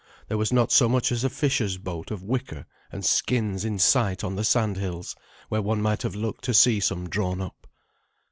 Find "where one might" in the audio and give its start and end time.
5.47-6.01